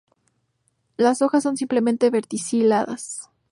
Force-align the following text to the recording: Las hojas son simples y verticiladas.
Las 0.97 1.21
hojas 1.21 1.43
son 1.43 1.57
simples 1.57 1.83
y 2.01 2.09
verticiladas. 2.09 3.29